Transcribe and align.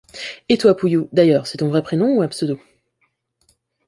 Et 0.49 0.57
toi, 0.57 0.75
Pouhiou 0.75 1.09
—d’ailleurs 1.11 1.45
c’est 1.45 1.59
ton 1.59 1.67
vrai 1.67 1.83
prénom 1.83 2.07
ou 2.17 2.23
un 2.23 2.27
pseudo? 2.27 2.57